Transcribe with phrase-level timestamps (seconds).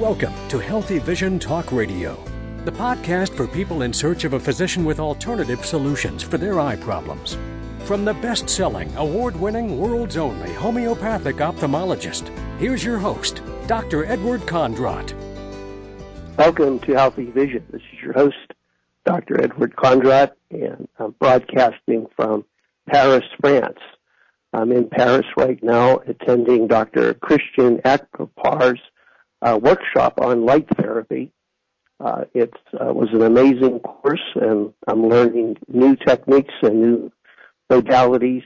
[0.00, 2.18] Welcome to Healthy Vision Talk Radio,
[2.64, 6.74] the podcast for people in search of a physician with alternative solutions for their eye
[6.74, 7.38] problems.
[7.84, 14.04] From the best selling, award winning, world's only homeopathic ophthalmologist, here's your host, Dr.
[14.06, 15.14] Edward Kondrot.
[16.36, 17.64] Welcome to Healthy Vision.
[17.70, 18.52] This is your host,
[19.04, 19.40] Dr.
[19.40, 22.44] Edward Kondrot, and I'm broadcasting from
[22.90, 23.78] Paris, France.
[24.52, 27.14] I'm in Paris right now attending Dr.
[27.14, 28.80] Christian Agrapart's
[29.44, 31.30] uh, workshop on light therapy.
[32.00, 37.12] Uh, it uh, was an amazing course, and I'm learning new techniques and new
[37.70, 38.42] modalities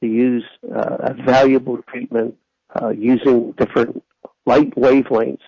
[0.00, 2.36] to use uh, a valuable treatment
[2.80, 4.02] uh, using different
[4.46, 5.38] light wavelengths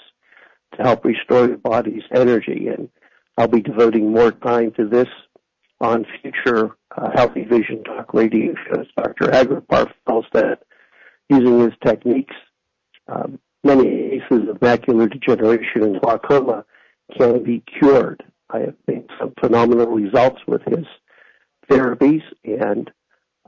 [0.77, 2.69] to help restore the body's energy.
[2.69, 2.89] And
[3.39, 5.09] I'll be devoting more time to this
[5.81, 8.87] on future uh, Healthy Vision Talk radio shows.
[8.97, 9.29] Dr.
[9.29, 10.63] Agrapart feels that
[11.29, 12.35] using his techniques,
[13.09, 16.65] um, many cases of macular degeneration and glaucoma
[17.17, 18.23] can be cured.
[18.51, 20.87] I have made some phenomenal results with his
[21.71, 22.91] therapies, and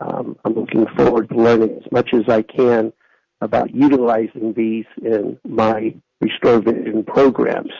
[0.01, 2.93] um, I'm looking forward to learning as much as I can
[3.41, 7.73] about utilizing these in my Restore Vision programs.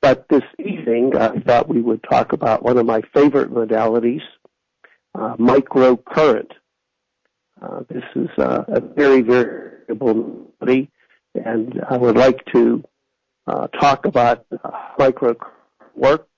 [0.00, 4.22] But this evening, I thought we would talk about one of my favorite modalities,
[5.14, 6.52] uh, microcurrent.
[7.60, 10.88] Uh, this is uh, a very variable modality
[11.34, 12.84] and I would like to
[13.46, 15.34] uh, talk about uh, micro
[15.94, 16.28] work,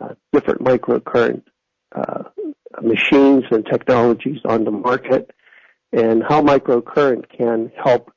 [0.00, 1.42] uh, different microcurrent
[1.94, 2.24] uh,
[2.82, 5.30] machines and technologies on the market,
[5.92, 8.12] and how microcurrent can help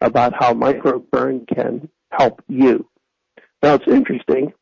[0.00, 2.88] about how microburn can help you.
[3.62, 4.52] Now it's interesting.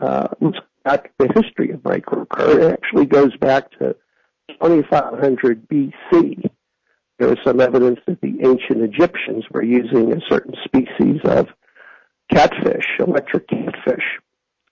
[0.00, 2.62] Uh, let's back the history of microcurrent.
[2.62, 3.96] It actually goes back to
[4.60, 6.50] 2500 BC.
[7.18, 11.48] There is some evidence that the ancient Egyptians were using a certain species of
[12.30, 14.04] catfish, electric catfish,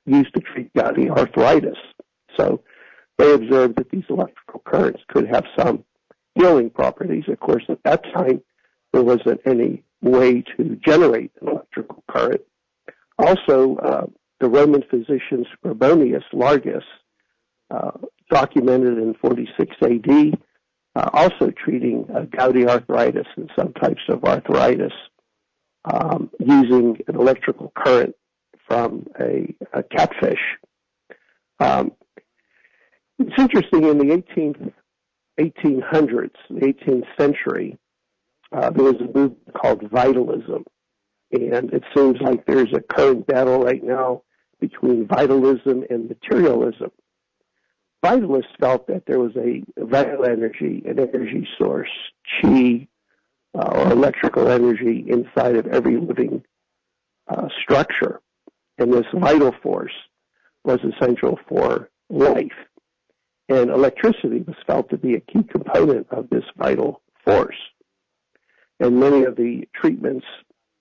[0.06, 1.79] used to treat gouty arthritis.
[2.37, 2.62] So
[3.19, 5.84] they observed that these electrical currents could have some
[6.34, 7.25] healing properties.
[7.29, 8.43] Of course, at that time,
[8.93, 12.43] there wasn't any way to generate an electrical current.
[13.19, 14.06] Also, uh,
[14.41, 16.83] the Roman physician Scribonius Largus
[17.71, 17.93] uh,
[18.31, 20.39] documented in 46 AD,
[20.95, 24.93] uh, also treating uh, gouty arthritis and some types of arthritis
[25.84, 28.15] um, using an electrical current
[28.67, 30.41] from a, a catfish.
[31.61, 31.93] Um,
[33.19, 34.73] it's interesting in the 18th,
[35.39, 37.79] 1800s, the 18th century,
[38.53, 40.65] uh, there was a movement called vitalism,
[41.32, 44.22] and it seems like there's a current battle right now
[44.60, 46.91] between vitalism and materialism.
[48.04, 51.91] Vitalists felt that there was a vital energy, an energy source,
[52.41, 52.87] chi,
[53.54, 56.43] uh, or electrical energy inside of every living
[57.28, 58.20] uh, structure.
[58.78, 59.93] And this vital force
[60.64, 62.52] was essential for life.
[63.49, 67.56] And electricity was felt to be a key component of this vital force.
[68.81, 70.26] And many of the treatments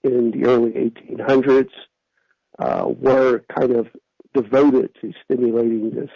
[0.04, 1.70] in the early 1800s
[2.60, 3.88] uh, were kind of
[4.34, 6.10] devoted to stimulating this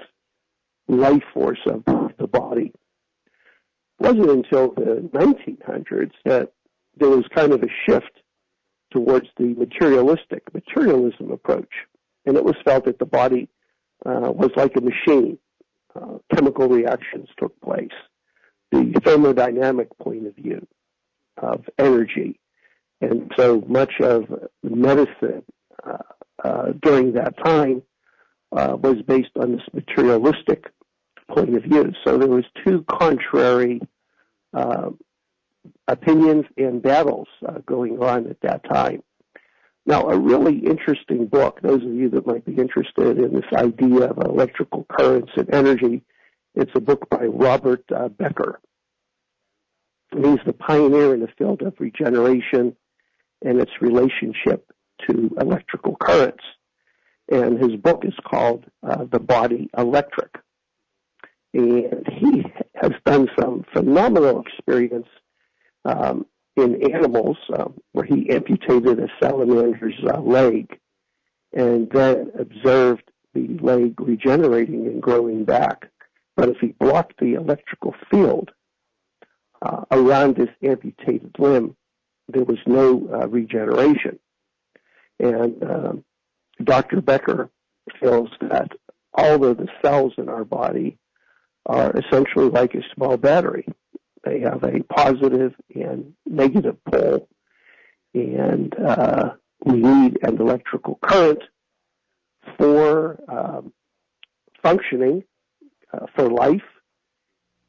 [0.88, 1.84] life force of
[2.18, 2.72] the body.
[4.00, 6.52] It wasn't until the 1900s that
[6.98, 8.22] there was kind of a shift
[8.92, 11.72] towards the materialistic materialism approach,
[12.26, 13.50] and it was felt that the body
[14.06, 15.38] uh, was like a machine.
[15.96, 17.90] Uh, chemical reactions took place.
[18.72, 20.68] The thermodynamic point of view
[21.38, 22.40] of energy
[23.06, 24.26] and so much of
[24.64, 25.44] medicine
[25.86, 25.98] uh,
[26.44, 27.82] uh, during that time
[28.52, 30.66] uh, was based on this materialistic
[31.34, 31.92] point of view.
[32.04, 33.82] So there was two contrary
[34.54, 34.90] uh,
[35.88, 39.02] opinions and battles uh, going on at that time.
[39.86, 44.06] Now, a really interesting book, those of you that might be interested in this idea
[44.06, 46.02] of electrical currents and energy,
[46.56, 48.60] it's a book by Robert uh, Becker.
[50.12, 52.76] And he's the pioneer in the field of regeneration
[53.46, 54.70] and its relationship
[55.08, 56.44] to electrical currents.
[57.32, 60.36] And his book is called uh, The Body Electric.
[61.54, 62.44] And he
[62.76, 65.08] has done some phenomenal experience
[65.86, 66.26] um,
[66.58, 70.78] in animals uh, where he amputated a salamander's uh, leg
[71.54, 73.04] and then observed
[73.34, 75.90] the leg regenerating and growing back.
[76.36, 78.52] But if he blocked the electrical field
[79.62, 81.76] uh, around this amputated limb,
[82.28, 84.20] there was no uh, regeneration.
[85.20, 86.06] And um,
[86.64, 87.02] Dr.
[87.02, 87.50] Becker
[88.00, 88.72] feels that
[89.18, 90.98] of the cells in our body
[91.66, 93.66] are essentially like a small battery.
[94.24, 97.30] They have a positive and negative pole,
[98.14, 99.32] and uh,
[99.64, 101.44] we need an electrical current
[102.58, 103.72] for um,
[104.62, 105.24] functioning,
[105.94, 106.64] uh, for life,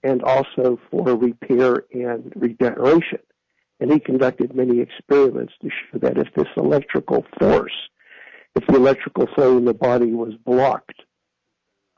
[0.03, 3.21] and also for repair and regeneration.
[3.79, 7.75] And he conducted many experiments to show that if this electrical force,
[8.55, 11.03] if the electrical flow in the body was blocked,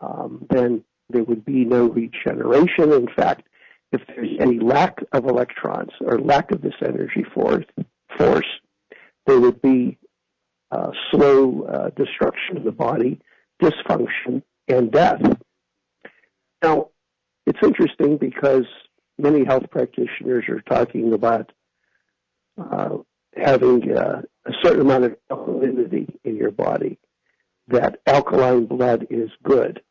[0.01, 2.93] um, then there would be no regeneration.
[2.93, 3.47] In fact,
[3.93, 7.65] if there's any lack of electrons or lack of this energy force,
[8.17, 8.47] force
[9.27, 9.99] there would be
[10.71, 13.21] uh, slow uh, destruction of the body,
[13.63, 15.23] dysfunction, and death.
[16.63, 16.89] Now,
[17.47, 18.65] it's interesting because
[19.17, 21.53] many health practitioners are talking about
[22.59, 22.99] uh,
[23.37, 26.99] having uh, a certain amount of alkalinity in your body.
[27.69, 29.83] That alkaline blood is good.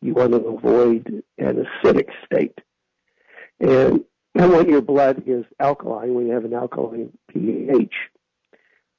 [0.00, 2.58] You want to avoid an acidic state.
[3.60, 4.04] And,
[4.34, 7.92] when your blood is alkaline, when you have an alkaline pH,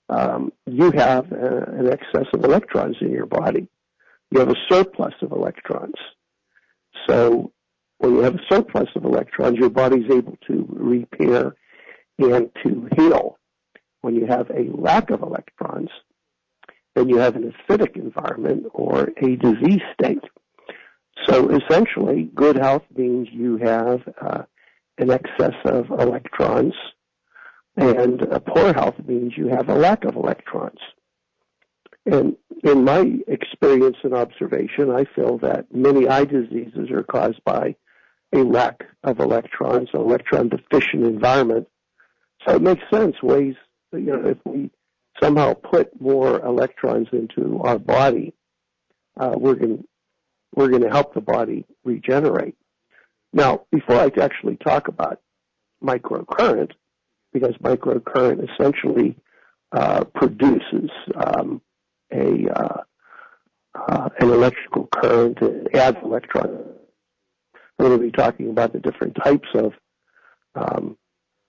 [0.10, 3.68] um, you have a, an excess of electrons in your body.
[4.30, 5.96] You have a surplus of electrons.
[7.08, 7.52] So
[7.98, 11.56] when you have a surplus of electrons, your body's able to repair
[12.18, 13.38] and to heal.
[14.02, 15.90] When you have a lack of electrons,
[16.96, 20.24] then you have an acidic environment or a disease state.
[21.28, 24.44] So essentially, good health means you have uh,
[24.98, 26.74] an excess of electrons,
[27.78, 30.80] and poor health means you have a lack of electrons.
[32.06, 37.76] And in my experience and observation, I feel that many eye diseases are caused by
[38.34, 41.68] a lack of electrons, an electron deficient environment.
[42.46, 43.56] So it makes sense ways,
[43.92, 44.70] you know, if we
[45.22, 48.34] somehow put more electrons into our body,
[49.20, 49.84] uh, we're going
[50.56, 52.56] we're going to help the body regenerate.
[53.32, 55.20] Now, before I actually talk about
[55.84, 56.72] microcurrent,
[57.32, 59.16] because microcurrent essentially
[59.72, 61.62] uh, produces um,
[62.12, 62.82] a uh,
[63.76, 66.78] uh, an electrical current, it adds electrons.
[67.80, 69.74] I'm going to be talking about the different types of
[70.54, 70.96] um,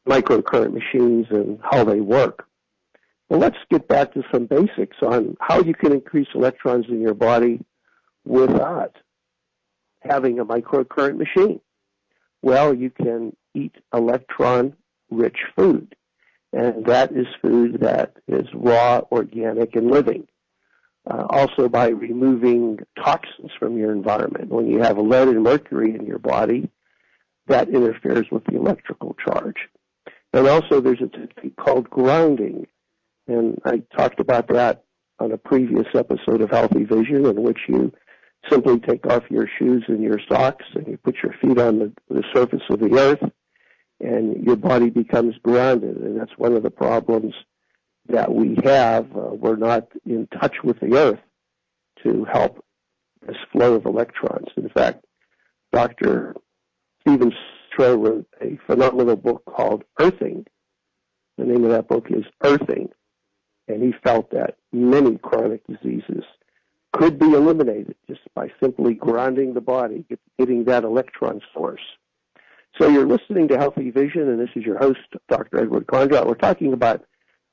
[0.08, 2.46] microcurrent machines and how they work.
[3.28, 7.14] Well, let's get back to some basics on how you can increase electrons in your
[7.14, 7.64] body
[8.25, 8.96] without
[10.00, 11.61] having a microcurrent machine.
[12.42, 14.75] Well, you can eat electron
[15.11, 15.94] rich food.
[16.52, 20.28] And that is food that is raw, organic, and living.
[21.11, 24.50] Uh, also by removing toxins from your environment.
[24.50, 26.70] When you have lead and mercury in your body,
[27.46, 29.68] that interferes with the electrical charge.
[30.35, 32.67] And also there's a technique called grounding.
[33.29, 34.83] And I talked about that
[35.21, 37.93] on a previous episode of Healthy Vision in which you
[38.50, 41.93] simply take off your shoes and your socks and you put your feet on the,
[42.11, 43.31] the surface of the earth
[44.00, 45.99] and your body becomes grounded.
[45.99, 47.33] And that's one of the problems
[48.09, 49.17] that we have.
[49.17, 51.21] Uh, we're not in touch with the earth
[52.03, 52.64] to help
[53.25, 54.49] this flow of electrons.
[54.57, 55.05] In fact,
[55.73, 56.35] Dr.
[57.03, 57.33] Stephen
[57.75, 60.47] Stroh wrote a phenomenal book called Earthing.
[61.38, 62.90] The name of that book is Earthing.
[63.69, 66.25] And he felt that many chronic diseases
[66.93, 70.04] could be eliminated just by simply grounding the body,
[70.38, 71.81] getting that electron source.
[72.81, 75.61] So you're listening to Healthy Vision, and this is your host, Dr.
[75.61, 76.26] Edward Kondrot.
[76.26, 77.04] We're talking about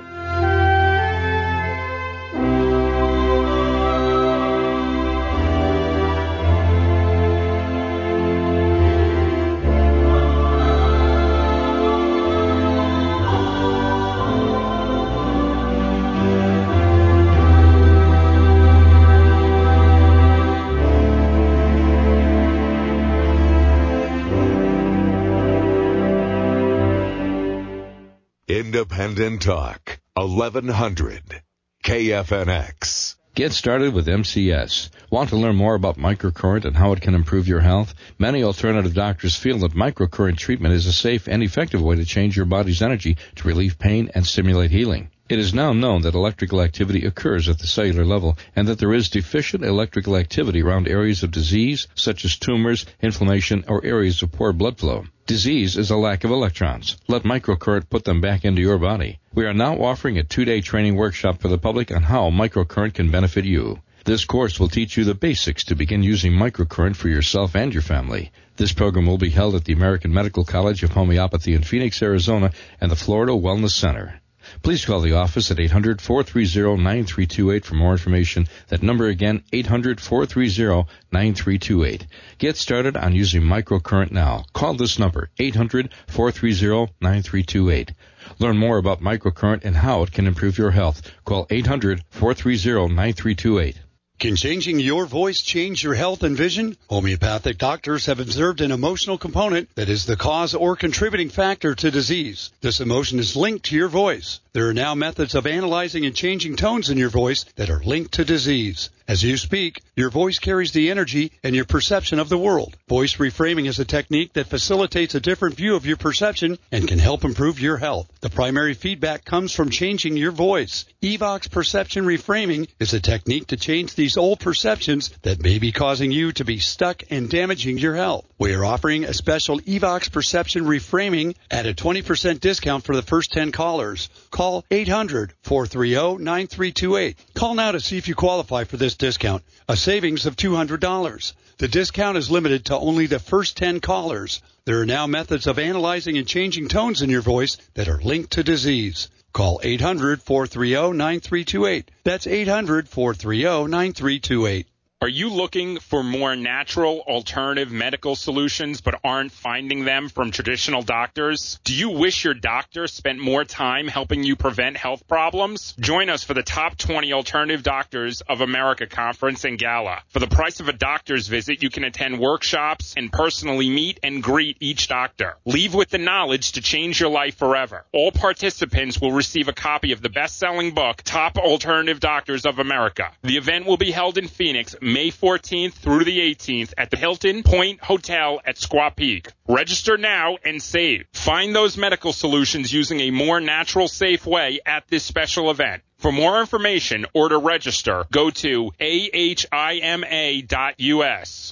[29.09, 31.41] Independent Talk, 1100
[31.83, 33.15] KFNX.
[33.33, 34.91] Get started with MCS.
[35.09, 37.95] Want to learn more about microcurrent and how it can improve your health?
[38.19, 42.37] Many alternative doctors feel that microcurrent treatment is a safe and effective way to change
[42.37, 45.09] your body's energy to relieve pain and stimulate healing.
[45.29, 48.95] It is now known that electrical activity occurs at the cellular level and that there
[48.95, 54.31] is deficient electrical activity around areas of disease, such as tumors, inflammation, or areas of
[54.31, 55.05] poor blood flow.
[55.27, 56.97] Disease is a lack of electrons.
[57.07, 59.19] Let microcurrent put them back into your body.
[59.35, 63.11] We are now offering a two-day training workshop for the public on how microcurrent can
[63.11, 63.83] benefit you.
[64.05, 67.83] This course will teach you the basics to begin using microcurrent for yourself and your
[67.83, 68.31] family.
[68.57, 72.51] This program will be held at the American Medical College of Homeopathy in Phoenix, Arizona,
[72.81, 74.19] and the Florida Wellness Center.
[74.61, 78.47] Please call the office at 800-430-9328 for more information.
[78.67, 82.05] That number again, 800-430-9328.
[82.37, 84.45] Get started on using microcurrent now.
[84.53, 87.93] Call this number, 800-430-9328.
[88.37, 91.01] Learn more about microcurrent and how it can improve your health.
[91.25, 93.75] Call 800-430-9328.
[94.19, 96.75] Can changing your voice change your health and vision?
[96.89, 101.89] Homeopathic doctors have observed an emotional component that is the cause or contributing factor to
[101.89, 102.51] disease.
[102.59, 104.41] This emotion is linked to your voice.
[104.51, 108.15] There are now methods of analyzing and changing tones in your voice that are linked
[108.15, 108.89] to disease.
[109.09, 112.77] As you speak, your voice carries the energy and your perception of the world.
[112.87, 116.99] Voice reframing is a technique that facilitates a different view of your perception and can
[116.99, 118.07] help improve your health.
[118.21, 120.85] The primary feedback comes from changing your voice.
[121.01, 126.11] Evox perception reframing is a technique to change these old perceptions that may be causing
[126.11, 128.27] you to be stuck and damaging your health.
[128.37, 133.31] We are offering a special Evox perception reframing at a 20% discount for the first
[133.31, 134.07] 10 callers.
[134.29, 137.15] Call 800-430-9328.
[137.33, 141.33] Call now to see if you qualify for this discount, a savings of $200.
[141.57, 144.43] The discount is limited to only the first 10 callers.
[144.65, 148.33] There are now methods of analyzing and changing tones in your voice that are linked
[148.33, 149.09] to disease.
[149.33, 151.85] Call 800-430-9328.
[152.03, 154.65] That's 800-430-9328.
[155.01, 160.81] Are you looking for more natural alternative medical solutions but aren't finding them from traditional
[160.81, 161.57] doctors?
[161.63, 165.73] Do you wish your doctor spent more time helping you prevent health problems?
[165.79, 170.03] Join us for the Top 20 Alternative Doctors of America conference and gala.
[170.09, 174.21] For the price of a doctor's visit, you can attend workshops and personally meet and
[174.21, 175.37] greet each doctor.
[175.45, 177.85] Leave with the knowledge to change your life forever.
[177.93, 183.13] All participants will receive a copy of the best-selling book, Top Alternative Doctors of America.
[183.21, 187.43] The event will be held in Phoenix May 14th through the 18th at the Hilton
[187.43, 189.31] Point Hotel at Squaw Peak.
[189.47, 191.05] Register now and save.
[191.13, 195.83] Find those medical solutions using a more natural, safe way at this special event.
[195.99, 199.45] For more information or to register, go to ahima.us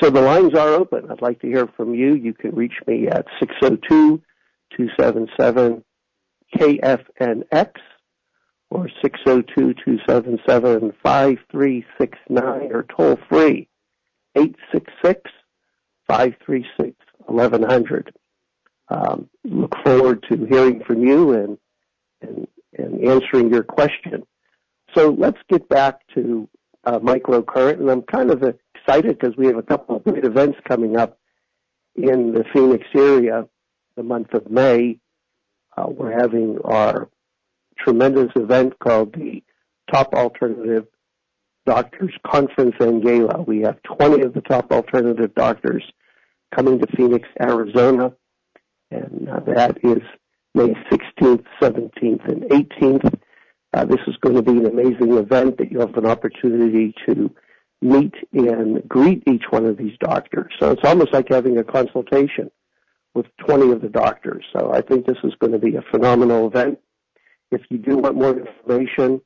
[0.02, 1.12] So the lines are open.
[1.12, 2.16] I'd like to hear from you.
[2.16, 4.22] You can reach me at 602
[4.78, 5.84] 277
[6.56, 7.72] KFNX
[8.70, 13.68] or 602 277 5369 or toll free
[14.36, 15.32] 866
[16.08, 16.96] 536
[17.26, 18.16] 1100.
[18.90, 21.58] Um, look forward to hearing from you and,
[22.22, 24.24] and, and answering your question.
[24.96, 26.48] So let's get back to
[26.84, 28.44] uh, microcurrent, and I'm kind of
[28.76, 31.18] excited because we have a couple of great events coming up
[31.96, 33.48] in the Phoenix area
[33.96, 35.00] the month of May.
[35.78, 37.10] Uh, we're having our
[37.78, 39.44] tremendous event called the
[39.92, 40.86] Top Alternative
[41.66, 43.42] Doctors Conference and Gala.
[43.42, 45.84] We have 20 of the top alternative doctors
[46.56, 48.14] coming to Phoenix, Arizona,
[48.90, 50.02] and uh, that is
[50.54, 53.21] May 16th, 17th, and 18th.
[53.74, 57.34] Uh, this is going to be an amazing event that you have an opportunity to
[57.82, 60.51] meet and greet each one of these doctors.
[60.60, 62.51] So it's almost like having a consultation
[63.13, 64.44] with 20 of the doctors.
[64.54, 66.80] So I think this is going to be a phenomenal event.
[67.51, 69.22] If you do want more information,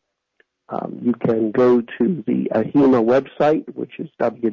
[0.70, 4.48] um, you can go to the AHIMA website, which is www.ahima,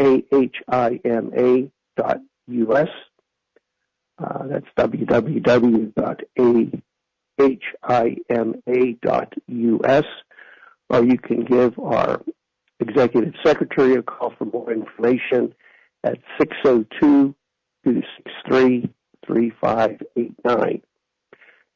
[0.00, 2.88] A-H-I-M-A dot U-S.
[4.18, 6.82] Uh, that's www.ahima.us.
[7.38, 8.64] Hima.us,
[10.88, 12.22] or you can give our
[12.80, 15.54] executive secretary a call for more information
[16.04, 17.34] at 602
[17.84, 18.92] 263
[19.26, 20.82] 3589.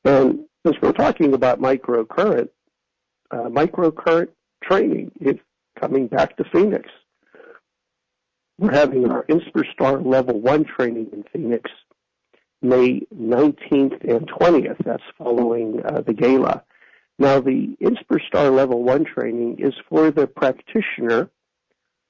[0.05, 2.49] And since we're talking about microcurrent,
[3.31, 4.29] uh, microcurrent
[4.63, 5.37] training is
[5.81, 6.89] coming back to Phoenix.
[8.59, 11.71] We're having our InspirStar Level 1 training in Phoenix
[12.69, 14.85] May 19th and 20th.
[14.85, 16.63] That's following uh, the gala.
[17.19, 21.31] Now, the InspirStar Level 1 training is for the practitioner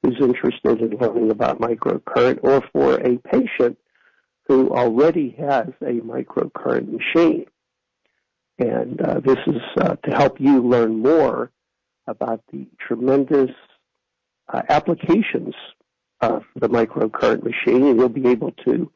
[0.02, 3.78] who's interested in learning about microcurrent or for a patient
[4.48, 7.46] who already has a microcurrent machine.
[8.58, 11.50] And uh, this is uh, to help you learn more
[12.06, 13.50] about the tremendous
[14.52, 15.54] uh, applications
[16.20, 17.86] of the microcurrent machine.
[17.86, 18.90] And you'll be able to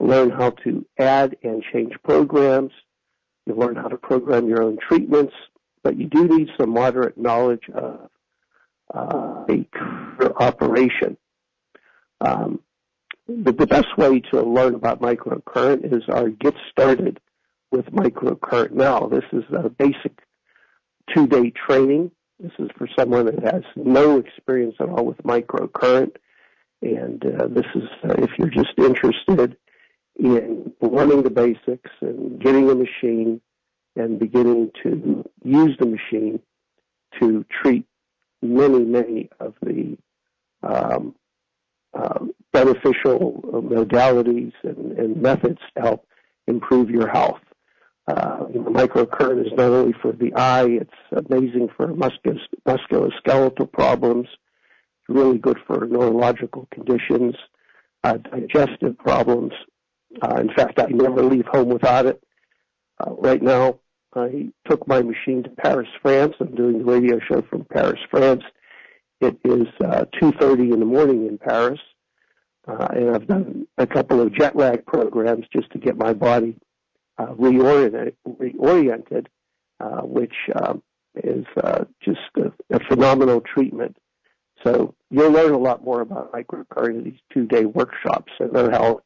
[0.00, 2.72] learn how to add and change programs.
[3.46, 5.34] You'll learn how to program your own treatments.
[5.82, 8.08] But you do need some moderate knowledge of
[8.92, 9.66] uh, a
[10.42, 11.16] operation.
[12.20, 12.60] Um,
[13.26, 17.20] the, the best way to learn about microcurrent is our Get Started
[17.70, 19.08] with microcurrent now.
[19.08, 20.20] This is a basic
[21.14, 22.10] two-day training.
[22.40, 26.16] This is for someone that has no experience at all with microcurrent.
[26.82, 29.56] And uh, this is uh, if you're just interested
[30.16, 33.40] in learning the basics and getting a machine
[33.96, 36.40] and beginning to use the machine
[37.20, 37.86] to treat
[38.42, 39.96] many, many of the
[40.62, 41.14] um,
[41.94, 42.18] uh,
[42.52, 46.06] beneficial modalities and, and, methods to help
[46.46, 47.40] improve your health.
[48.08, 54.26] Uh, microcurrent is not only for the eye, it's amazing for muscul- musculoskeletal problems.
[54.28, 57.34] It's really good for neurological conditions,
[58.02, 59.52] uh, digestive problems.
[60.22, 62.22] Uh, in fact, I never leave home without it.
[62.98, 63.80] Uh, right now,
[64.14, 66.34] I took my machine to Paris, France.
[66.40, 68.42] I'm doing the radio show from Paris, France.
[69.20, 71.80] It is uh, 2.30 in the morning in Paris.
[72.66, 76.56] Uh, and I've done a couple of jet lag programs just to get my body
[77.18, 79.26] uh, reoriented, reoriented
[79.80, 80.82] uh, which um,
[81.16, 83.96] is uh, just a, a, phenomenal treatment.
[84.64, 89.02] So you'll learn a lot more about microcurrent in these two-day workshops, and they're held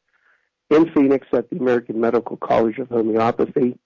[0.69, 3.77] in Phoenix at the American Medical College of Homeopathy,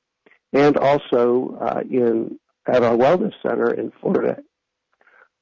[0.52, 4.38] and also uh, in at our wellness center in Florida.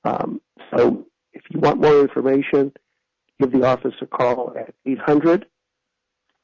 [0.04, 0.42] Um,
[0.76, 2.74] so if you want more information,
[3.40, 5.46] give the office a call at 800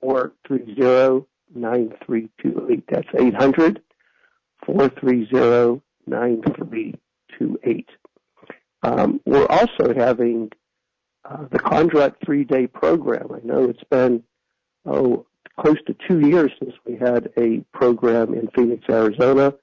[0.02, 2.84] 430 9328.
[2.90, 3.82] That's 800
[4.66, 7.90] 430 9328.
[8.84, 10.52] Um, we're also having
[11.26, 13.32] uh, the Kondrot three day program.
[13.34, 14.24] I know it's been
[14.88, 15.26] oh,
[15.60, 19.54] close to two years since we had a program in Phoenix, Arizona.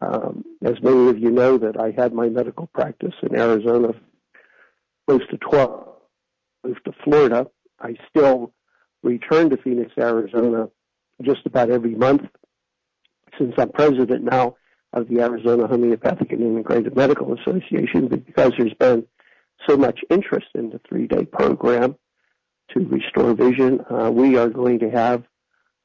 [0.00, 3.94] Um, as many of you know, that I had my medical practice in Arizona
[5.06, 5.88] close to 12.
[6.64, 7.46] Moved to Florida.
[7.80, 8.52] I still
[9.02, 10.68] return to Phoenix, Arizona
[11.22, 12.22] just about every month
[13.38, 14.56] since I'm president now
[14.92, 19.04] of the Arizona Homeopathic and Integrated Medical Association because there's been
[19.68, 21.96] so much interest in the three day program
[22.74, 23.80] to restore vision.
[23.90, 25.24] Uh, we are going to have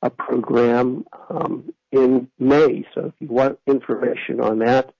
[0.01, 2.85] a program um, in May.
[2.93, 4.93] So if you want information on that,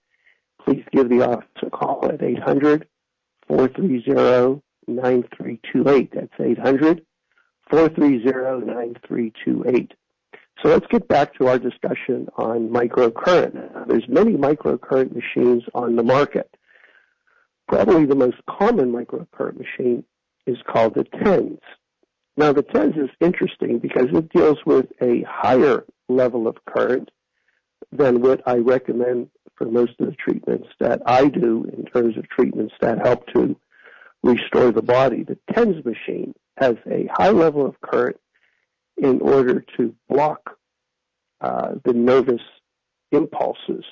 [0.64, 2.86] please give the office a call at 800
[3.46, 6.10] 430 9328.
[6.14, 7.04] That's 800
[7.70, 9.92] 430 9328.
[10.62, 13.88] So let's get back to our discussion on microcurrent.
[13.88, 16.48] There's many microcurrent machines on the market.
[17.68, 20.04] Probably the most common microcurrent machine
[20.46, 21.60] is called the TENS.
[22.36, 27.10] Now the TENS is interesting because it deals with a higher level of current
[27.92, 32.28] than what I recommend for most of the treatments that I do in terms of
[32.28, 33.56] treatments that help to
[34.22, 35.22] restore the body.
[35.22, 38.16] The TENS machine has a high level of current
[38.96, 40.56] in order to block
[41.40, 42.40] uh, the nervous
[43.12, 43.84] impulses,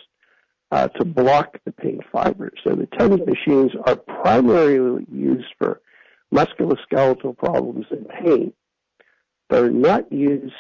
[0.70, 2.58] uh, to block the pain fibers.
[2.64, 5.80] So the TENS machines are primarily used for
[6.32, 8.52] musculoskeletal problems and pain.
[9.50, 10.54] They're not used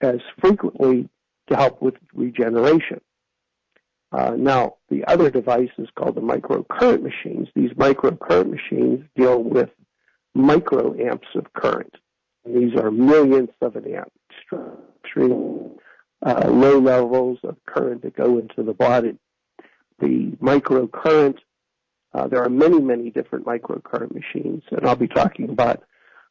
[0.00, 1.08] as frequently
[1.48, 3.00] to help with regeneration.
[4.12, 7.48] Uh, now, the other device is called the microcurrent machines.
[7.54, 9.70] These microcurrent machines deal with
[10.36, 11.94] microamps of current.
[12.44, 14.12] And these are millionths of an amp,
[15.04, 15.76] extreme
[16.24, 19.16] uh, low levels of current that go into the body.
[20.00, 21.38] The microcurrent,
[22.12, 25.82] uh, there are many, many different microcurrent machines, and I'll be talking about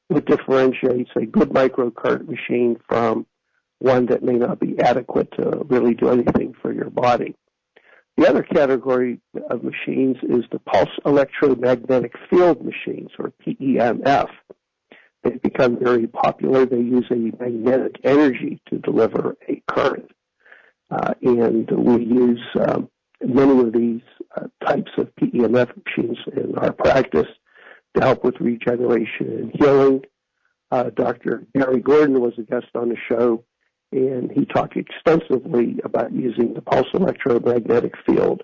[0.08, 3.26] what differentiates a good microcurrent machine from
[3.80, 7.36] one that may not be adequate to really do anything for your body.
[8.18, 14.28] The other category of machines is the pulse electromagnetic field machines, or PEMF.
[15.24, 16.66] They've become very popular.
[16.66, 20.12] They use a magnetic energy to deliver a current.
[20.92, 22.90] Uh, and we use um,
[23.26, 24.02] many of these
[24.36, 27.28] uh, types of PEMF machines in our practice
[27.96, 30.02] to help with regeneration and healing.
[30.72, 31.46] Uh, Dr.
[31.56, 33.44] Gary Gordon was a guest on the show
[33.92, 38.44] and he talked extensively about using the pulse electromagnetic field.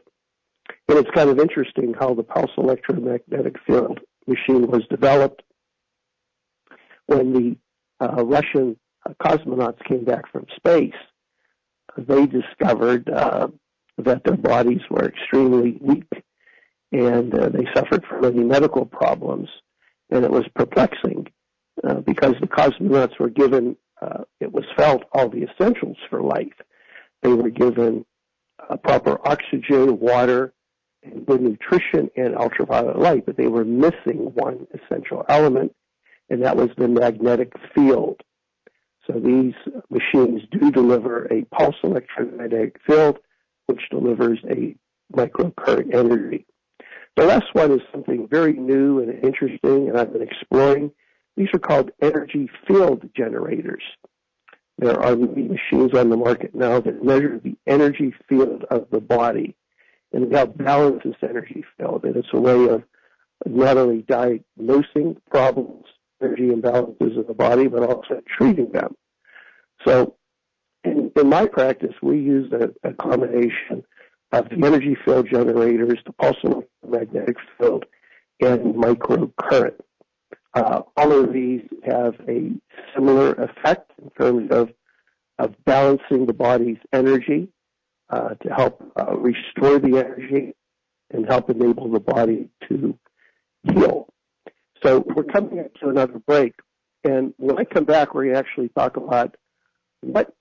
[0.87, 5.43] And it's kind of interesting how the pulse electromagnetic field machine was developed
[7.05, 7.57] when the
[8.03, 10.93] uh, Russian uh, cosmonauts came back from space.
[11.97, 13.49] They discovered uh,
[13.97, 16.07] that their bodies were extremely weak
[16.91, 19.49] and uh, they suffered from many medical problems.
[20.09, 21.27] And it was perplexing
[21.83, 26.53] uh, because the cosmonauts were given uh, it was felt all the essentials for life.
[27.21, 28.05] They were given
[28.69, 30.53] uh, proper oxygen, water,
[31.03, 35.73] and good nutrition and ultraviolet light, but they were missing one essential element,
[36.29, 38.21] and that was the magnetic field.
[39.07, 39.53] So these
[39.89, 43.19] machines do deliver a pulse electromagnetic field,
[43.67, 44.75] which delivers a
[45.13, 46.45] microcurrent energy.
[47.15, 50.91] The last one is something very new and interesting, and I've been exploring.
[51.37, 53.83] These are called energy field generators.
[54.77, 59.55] There are machines on the market now that measure the energy field of the body
[60.11, 62.03] and help balance this energy field.
[62.03, 62.83] And it's a way of
[63.45, 65.85] not only diagnosing problems,
[66.21, 68.95] energy imbalances in the body, but also treating them.
[69.85, 70.15] So
[70.85, 73.83] in, in my practice, we use a, a combination
[74.31, 77.85] of the energy field generators, the pulse electromagnetic field,
[78.41, 79.79] and microcurrent.
[80.53, 82.51] Uh, all of these have a
[82.93, 84.69] similar effect in terms of,
[85.37, 87.49] of balancing the body's energy
[88.09, 90.53] uh, to help uh, restore the energy
[91.11, 92.97] and help enable the body to
[93.63, 94.07] heal.
[94.83, 96.53] So we're coming up to another break.
[97.03, 99.35] And when I come back, we're going to actually talk about
[100.13, 100.33] what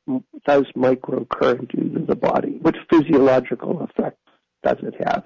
[0.46, 2.58] does microcurrent do to the body?
[2.60, 4.20] What physiological effects
[4.62, 5.24] does it have?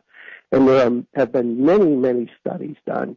[0.53, 3.17] And there have been many, many studies done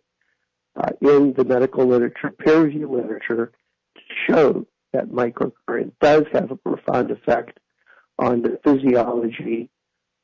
[0.75, 3.51] uh, in the medical literature, peer reviewed literature,
[3.95, 7.59] to show that microcurrent does have a profound effect
[8.19, 9.69] on the physiology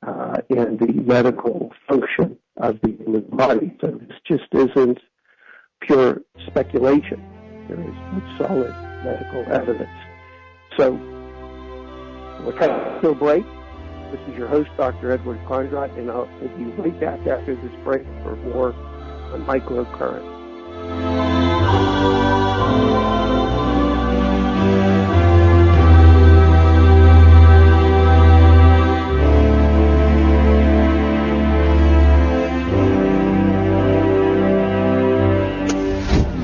[0.06, 3.76] uh, and the medical function of the human body.
[3.82, 5.00] So this just isn't
[5.82, 7.24] pure speculation.
[7.68, 10.07] There is solid medical evidence.
[10.78, 10.92] So
[12.46, 13.44] we're coming to a break.
[14.12, 15.12] This is your host, Dr.
[15.12, 18.74] Edward Kondrot, and I'll be right back after this break for more
[19.34, 20.36] on microcurrent.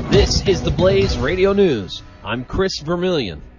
[0.09, 2.01] This is the Blaze Radio News.
[2.23, 3.52] I'm Chris Vermillion.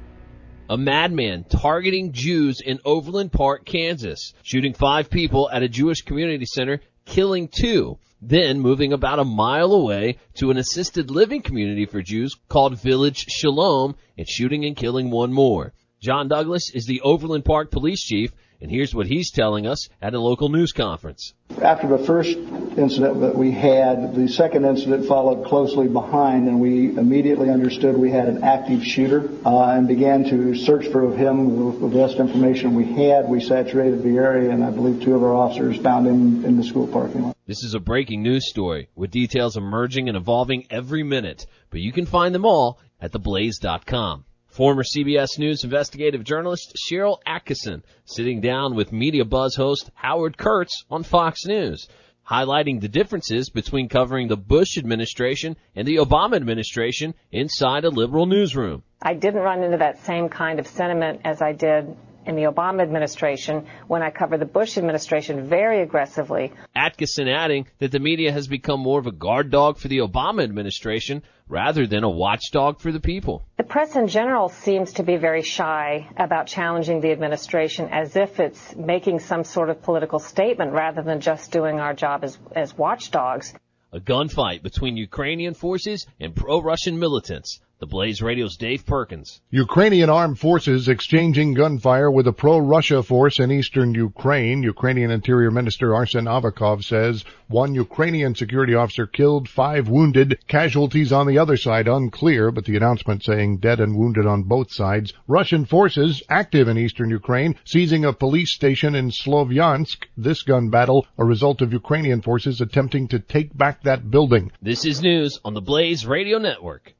[0.70, 6.46] A madman targeting Jews in Overland Park, Kansas, shooting five people at a Jewish community
[6.46, 12.00] center killing two, then moving about a mile away to an assisted living community for
[12.00, 15.74] Jews called Village Shalom and shooting and killing one more.
[16.00, 20.14] John Douglas is the Overland Park police chief and here's what he's telling us at
[20.14, 21.34] a local news conference.
[21.60, 26.96] After the first incident that we had, the second incident followed closely behind, and we
[26.96, 31.80] immediately understood we had an active shooter uh, and began to search for him with
[31.80, 33.28] the best information we had.
[33.28, 36.64] We saturated the area, and I believe two of our officers found him in the
[36.64, 37.36] school parking lot.
[37.46, 41.92] This is a breaking news story with details emerging and evolving every minute, but you
[41.92, 44.24] can find them all at theblaze.com.
[44.54, 50.84] Former CBS News investigative journalist Sharyl Attkisson sitting down with Media Buzz host Howard Kurtz
[50.88, 51.88] on Fox News,
[52.24, 58.26] highlighting the differences between covering the Bush administration and the Obama administration inside a liberal
[58.26, 58.84] newsroom.
[59.02, 62.82] I didn't run into that same kind of sentiment as I did in the Obama
[62.82, 66.52] administration when I covered the Bush administration very aggressively.
[66.76, 70.42] Attkisson adding that the media has become more of a guard dog for the Obama
[70.42, 73.44] administration rather than a watchdog for the people.
[73.56, 78.40] The press in general seems to be very shy about challenging the administration as if
[78.40, 82.76] it's making some sort of political statement rather than just doing our job as, as
[82.76, 83.52] watchdogs.
[83.92, 87.60] A gunfight between Ukrainian forces and pro-Russian militants.
[87.84, 89.42] The Blaze Radio's Dave Perkins.
[89.50, 94.62] Ukrainian armed forces exchanging gunfire with a pro-Russia force in eastern Ukraine.
[94.62, 101.26] Ukrainian Interior Minister Arsen Avakov says one Ukrainian security officer killed, five wounded, casualties on
[101.26, 105.12] the other side unclear, but the announcement saying dead and wounded on both sides.
[105.28, 110.04] Russian forces active in eastern Ukraine seizing a police station in Slovyansk.
[110.16, 114.52] This gun battle a result of Ukrainian forces attempting to take back that building.
[114.62, 116.94] This is news on the Blaze Radio Network.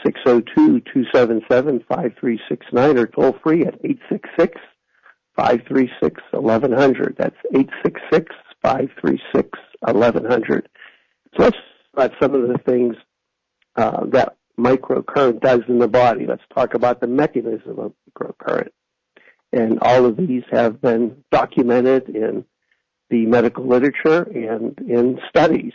[0.06, 3.78] 602-277-5369 or toll free at
[5.38, 7.18] 866-536-1100.
[7.18, 7.36] That's
[8.64, 10.62] 866-536-1100.
[11.36, 11.56] So let's
[11.92, 12.96] about some of the things
[13.76, 16.26] uh, that microcurrent does in the body.
[16.26, 18.70] Let's talk about the mechanism of microcurrent.
[19.52, 22.44] And all of these have been documented in
[23.10, 25.72] the medical literature and in studies.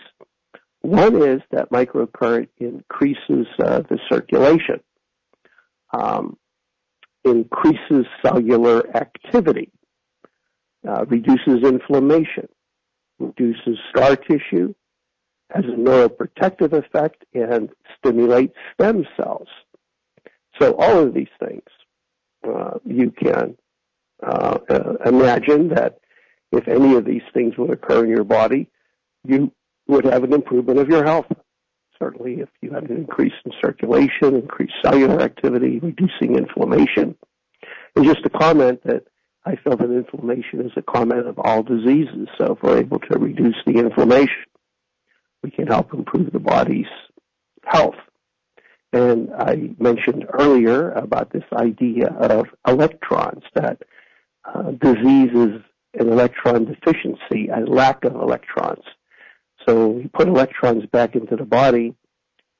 [0.82, 4.82] One is that microcurrent increases uh, the circulation,
[5.91, 6.38] um,
[7.24, 9.71] increases cellular activity,
[10.88, 12.48] uh, reduces inflammation,
[13.19, 14.74] reduces scar tissue,
[15.50, 19.48] has a neuroprotective effect, and stimulates stem cells.
[20.60, 21.63] So all of these things,
[22.48, 23.58] uh, you can
[24.26, 26.00] uh, uh, imagine that
[26.51, 28.69] if any of these things would occur in your body,
[29.23, 29.51] you
[29.88, 31.27] would have an improvement of your health.
[31.99, 37.15] Certainly, if you had an increase in circulation, increased cellular activity, reducing inflammation.
[37.95, 39.03] And just a comment that
[39.45, 42.27] I feel that inflammation is a comment of all diseases.
[42.38, 44.45] So if we're able to reduce the inflammation,
[45.43, 46.88] we can help improve the body's
[47.63, 47.95] health.
[48.91, 53.84] And I mentioned earlier about this idea of electrons, that
[54.45, 54.71] uh,
[55.99, 58.84] an electron deficiency, a lack of electrons.
[59.67, 61.95] So we put electrons back into the body,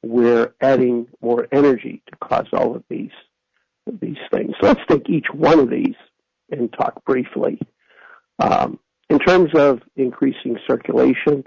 [0.04, 3.12] we're adding more energy to cause all of these
[4.02, 4.54] these things.
[4.60, 5.96] So let's take each one of these
[6.50, 7.60] and talk briefly.
[8.40, 11.44] Um, in terms of increasing circulation,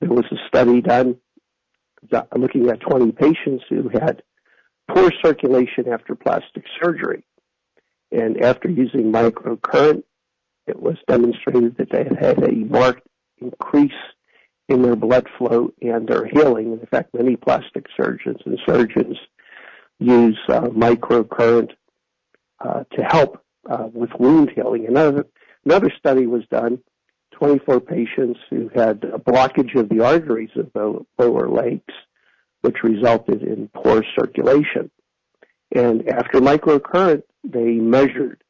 [0.00, 1.16] there was a study done
[2.36, 4.22] looking at 20 patients who had
[4.88, 7.24] poor circulation after plastic surgery.
[8.12, 10.02] And after using microcurrent,
[10.70, 13.06] it was demonstrated that they had had a marked
[13.38, 13.92] increase
[14.68, 16.72] in their blood flow and their healing.
[16.72, 19.18] In fact, many plastic surgeons and surgeons
[19.98, 21.70] use uh, microcurrent
[22.60, 24.86] uh, to help uh, with wound healing.
[24.86, 25.26] Another
[25.64, 26.78] another study was done.
[27.32, 31.94] 24 patients who had a blockage of the arteries of the lower legs,
[32.60, 34.90] which resulted in poor circulation.
[35.74, 38.42] And after microcurrent, they measured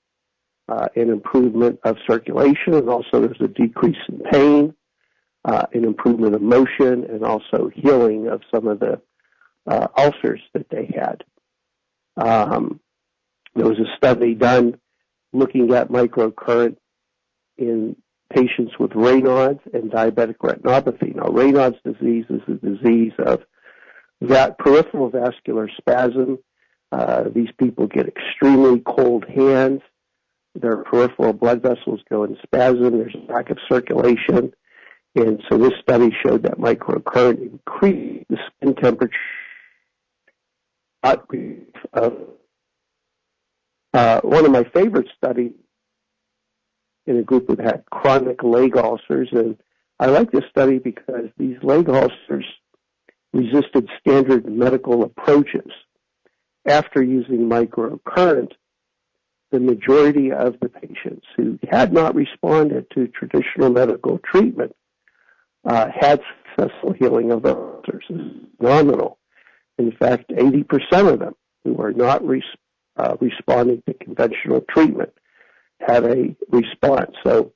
[0.70, 4.74] uh, an improvement of circulation, and also there's a decrease in pain,
[5.44, 9.00] uh, an improvement of motion, and also healing of some of the
[9.66, 11.24] uh, ulcers that they had.
[12.16, 12.80] Um,
[13.56, 14.78] there was a study done
[15.33, 16.76] looking at microcurrent
[17.59, 17.96] in
[18.33, 21.16] patients with Raynaud's and diabetic retinopathy.
[21.16, 23.40] Now, Raynaud's disease is a disease of
[24.20, 26.38] that peripheral vascular spasm.
[26.92, 29.80] Uh, these people get extremely cold hands.
[30.54, 32.98] Their peripheral blood vessels go in spasm.
[32.98, 34.52] There's a lack of circulation.
[35.14, 39.10] And so this study showed that microcurrent increased the skin temperature
[41.92, 42.12] of
[43.92, 45.52] uh, one of my favorite studies
[47.06, 49.56] in a group that had chronic leg ulcers, and
[49.98, 52.46] I like this study because these leg ulcers
[53.32, 55.70] resisted standard medical approaches.
[56.66, 58.52] After using microcurrent,
[59.50, 64.74] the majority of the patients who had not responded to traditional medical treatment
[65.64, 66.20] uh, had
[66.56, 68.04] successful healing of ulcers.
[68.60, 69.18] Nominal.
[69.78, 71.34] In fact, 80% of them
[71.64, 72.42] who were not res-
[72.96, 75.12] uh, responding to conventional treatment
[75.80, 77.12] had a response.
[77.24, 77.52] So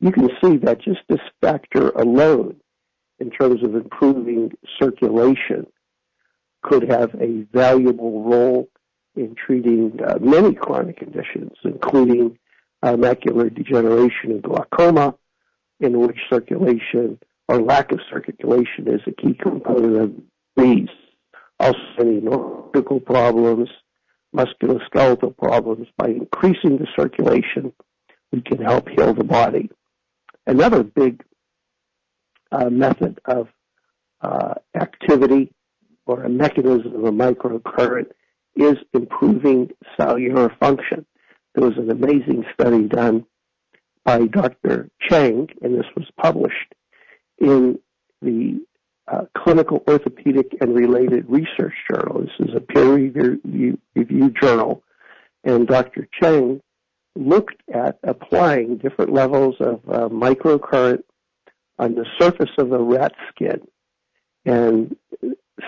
[0.00, 2.56] you can see that just this factor alone,
[3.18, 5.66] in terms of improving circulation,
[6.62, 8.68] could have a valuable role
[9.16, 12.38] in treating uh, many chronic conditions, including
[12.82, 15.14] uh, macular degeneration and glaucoma,
[15.80, 20.12] in which circulation or lack of circulation is a key component of
[20.56, 20.88] these.
[21.58, 23.68] Also, any neurological problems,
[24.34, 25.88] musculoskeletal problems.
[25.96, 27.72] By increasing the circulation,
[28.32, 29.70] we can help heal the body.
[30.46, 31.22] Another big
[32.52, 33.48] uh, method of
[34.20, 35.52] uh, activity
[36.06, 38.10] or a mechanism of a microcurrent
[38.56, 41.06] is improving cellular function.
[41.54, 43.26] There was an amazing study done
[44.04, 44.88] by Dr.
[45.00, 46.74] Cheng, and this was published
[47.38, 47.78] in
[48.22, 48.64] the
[49.08, 52.22] uh, Clinical Orthopedic and Related Research Journal.
[52.22, 54.82] This is a peer-reviewed journal,
[55.44, 56.08] and Dr.
[56.20, 56.60] Cheng
[57.14, 61.02] looked at applying different levels of uh, microcurrent
[61.78, 63.60] on the surface of the rat skin
[64.44, 64.96] and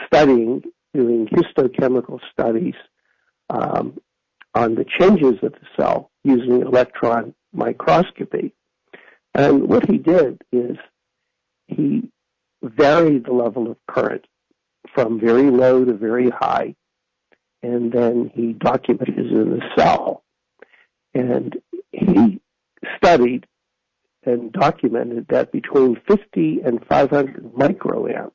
[0.07, 0.63] studying,
[0.95, 2.75] doing histochemical studies
[3.51, 3.99] um,
[4.55, 8.53] on the changes of the cell using electron microscopy.
[9.35, 10.77] And what he did is
[11.67, 12.11] he
[12.63, 14.25] varied the level of current
[14.95, 16.75] from very low to very high,
[17.63, 20.25] and then he documented it in the cell.
[21.15, 21.57] And
[21.93, 22.41] he
[22.97, 23.47] studied
[24.25, 28.33] and documented that between 50 and 500 microamps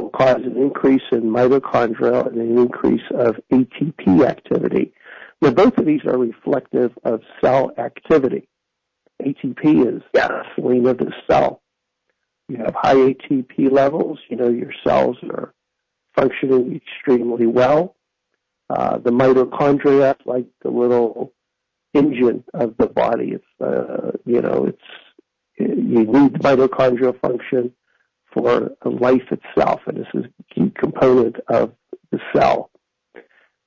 [0.00, 4.92] will cause an increase in mitochondria and an increase of ATP activity.
[5.40, 8.48] Now, both of these are reflective of cell activity.
[9.22, 11.62] ATP is gasoline of the cell
[12.52, 15.54] you have high ATP levels, you know your cells are
[16.14, 17.96] functioning extremely well.
[18.68, 21.32] Uh, the mitochondria, like the little
[21.94, 24.82] engine of the body, it's uh, you know it's
[25.58, 27.72] you need mitochondrial function
[28.32, 31.72] for life itself, and this is a key component of
[32.10, 32.70] the cell.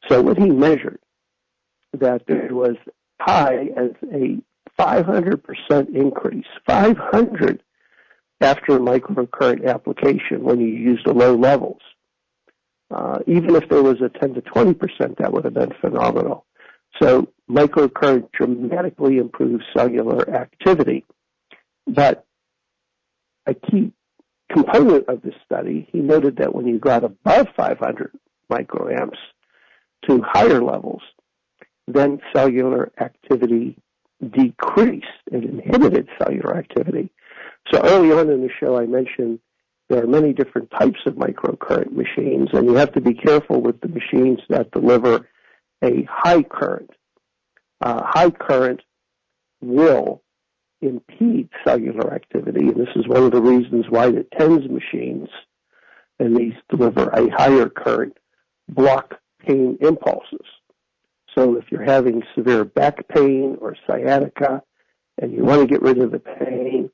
[0.08, 1.00] So what he measured
[1.94, 2.76] that there was
[3.20, 4.38] high as a
[4.80, 7.64] 500% increase, 500
[8.42, 11.80] after microcurrent application when you use the low levels.
[12.92, 16.46] Uh, even if there was a 10 to 20%, that would have been phenomenal.
[17.02, 21.06] So microcurrent dramatically improves cellular activity.
[21.88, 22.26] But
[23.46, 23.92] a key
[24.52, 28.12] component of this study, he noted that when you got above 500
[28.52, 29.18] microamps
[30.08, 31.02] to higher levels,
[31.88, 33.78] then cellular activity
[34.32, 35.06] decreased.
[35.32, 37.12] It inhibited cellular activity.
[37.72, 39.40] So early on in the show, I mentioned
[39.90, 43.82] there are many different types of microcurrent machines, and you have to be careful with
[43.82, 45.28] the machines that deliver
[45.84, 46.90] a high current.
[47.82, 48.82] Uh, high current
[49.62, 50.22] will
[50.86, 55.30] impede cellular activity, and this is one of the reasons why the TENS machines,
[56.20, 58.18] and these deliver a higher current,
[58.70, 60.46] block pain impulses.
[61.36, 64.62] So if you're having severe back pain or sciatica
[65.22, 66.90] and you want to get rid of the pain,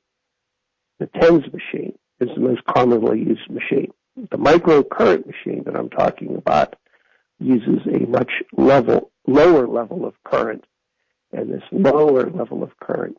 [0.98, 3.92] the TENS machine is the most commonly used machine.
[4.16, 6.76] The microcurrent machine that I'm talking about
[7.38, 10.64] uses a much level, lower level of current,
[11.32, 13.16] and this lower level of current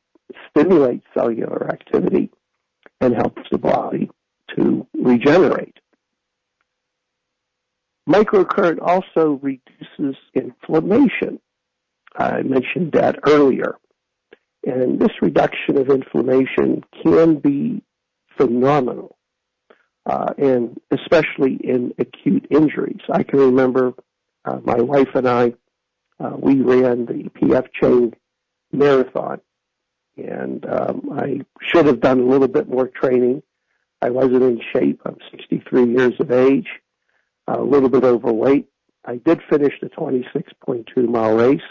[0.50, 2.30] stimulates cellular activity
[3.02, 4.10] and helps the body
[4.56, 5.78] to regenerate.
[8.08, 11.40] Microcurrent also reduces inflammation.
[12.16, 13.78] I mentioned that earlier.
[14.66, 17.82] And this reduction of inflammation can be
[18.38, 19.18] phenomenal,
[20.06, 23.02] uh, and especially in acute injuries.
[23.12, 23.94] I can remember
[24.46, 25.54] uh, my wife and I,
[26.20, 28.14] uh, we ran the PF Chang
[28.72, 29.42] marathon,
[30.18, 33.44] and um, I should have done a little bit more training.
[34.02, 35.02] I wasn't in shape.
[35.06, 36.68] I'm 63 years of age
[37.48, 38.68] a little bit overweight.
[39.06, 41.62] I did finish the 26.2 mile race,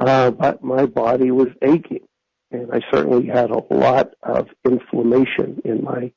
[0.00, 2.06] uh, but my body was aching,
[2.50, 6.12] and I certainly had a lot of inflammation in my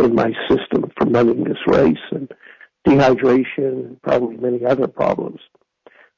[0.00, 2.32] in my system from running this race and
[2.86, 3.46] dehydration
[3.86, 5.40] and probably many other problems.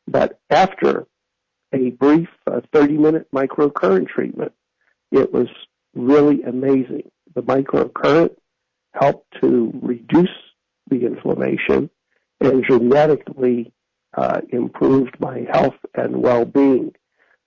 [0.09, 1.07] But after
[1.77, 4.53] a brief uh, 30 minute microcurrent treatment,
[5.13, 5.49] it was
[5.95, 7.11] really amazing.
[7.35, 8.35] The microcurrent
[8.95, 10.29] helped to reduce
[10.89, 11.91] the inflammation
[12.41, 13.73] and dramatically
[14.17, 16.93] uh, improved my health and well-being.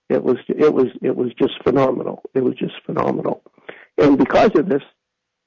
[0.09, 2.23] It was it was it was just phenomenal.
[2.33, 3.43] It was just phenomenal,
[3.97, 4.81] and because of this,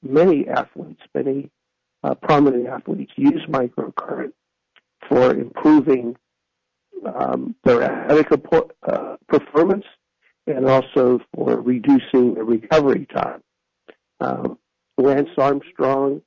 [0.01, 1.51] many athletes, many
[2.01, 4.31] uh, prominent athletes, use microcurrent
[5.09, 6.15] for improving
[7.05, 8.31] um, their athletic
[8.87, 9.85] uh, performance
[10.47, 13.41] and also for reducing the recovery time.
[14.19, 14.57] Um,
[14.97, 16.21] Lance Armstrong